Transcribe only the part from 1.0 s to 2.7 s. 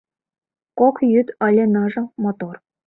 йӱд ыле ныжыл, мотор.